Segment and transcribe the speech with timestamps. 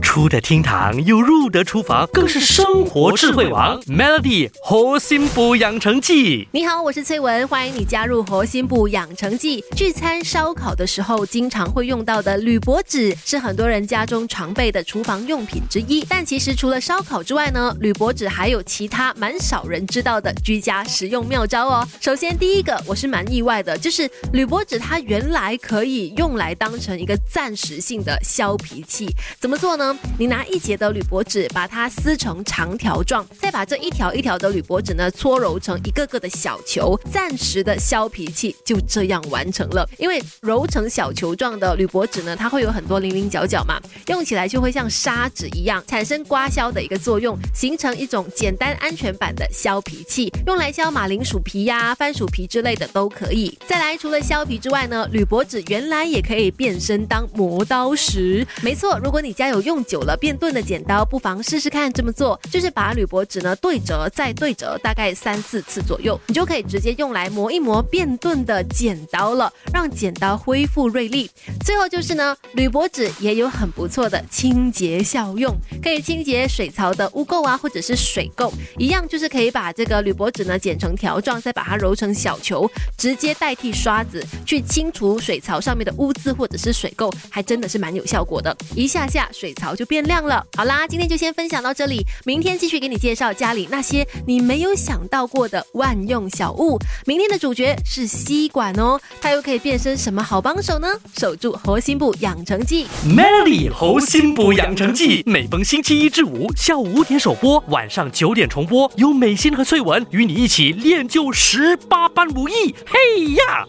[0.00, 3.80] 出得厅堂又入得厨房，更是生活智慧王。
[3.82, 9.62] Melody 核心补养成记，你好，我是崔文，欢迎你加入核心补养成记。
[9.76, 16.04] 聚餐烧烤的时候，经常会用到的铝箔纸，是很多人家中常备的厨房用品之一。
[16.08, 21.86] 但其实除了烧烤之外呢，铝箔纸还有其他蛮少人知道的居家实用妙招哦。
[22.00, 29.08] 首先第一个，我是蛮意外的，就是铝箔纸它原来可以用来当成一个暂时性的削皮器。
[29.38, 29.89] 怎么做呢？
[30.18, 39.88] 你拿一节的铝箔纸，把它撕成长条状，再把这一条一条的铝箔纸呢搓揉成一个个的小球，暂时的削皮器就这样完成了。
[39.98, 53.56] 因为揉成小球状的铝箔纸呢，它会有很多零零角角嘛，用起来就会像砂纸一样，产生刮削的一个作用，形成一种简单安全版的削皮器，用来削马铃薯皮呀、番薯皮之类的都可以。
[53.66, 58.46] 再来，除了削皮之外呢，铝箔纸原来也可以变身当磨刀石。
[58.62, 71.30] 没错，如果你家有用久了变钝的剪刀，不妨试试看这么做，就是把铝箔纸呢对折再对折，大概三四次左右，你就可以直接用来磨一磨变钝的剪刀了，让剪刀恢复锐利。
[71.64, 90.42] 最后就是呢，铝箔纸也有很不错的清洁效用，可以清洁水槽的污垢啊，或者是水垢，一样就是可以把这个铝箔纸呢剪成条状，再把它揉成小球，直接代替刷子去清除水槽上面的污渍或者是水垢，还真的是蛮有效果的，一下下水槽就变亮了。
[90.56, 96.78] 好啦，今天就先分享到这里，明天继续给你介绍家里那些你没有想到过的万用小物。
[97.04, 100.88] 明天的主角是吸管哦，它又可以变身什么好帮手呢？
[101.18, 102.86] 守住核心部养成记。
[103.04, 112.74] Melody 核心部养成记，每逢星期一至五下午五点首播，晚上九点重播，由美心和翠文与你一起练就十八般武艺。
[112.86, 113.66] 嘿呀！